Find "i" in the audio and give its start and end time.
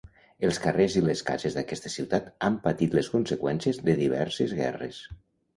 1.01-1.03